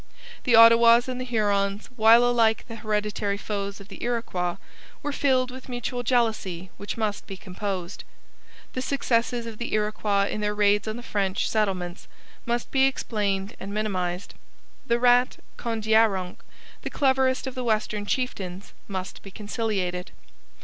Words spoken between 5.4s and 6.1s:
with mutual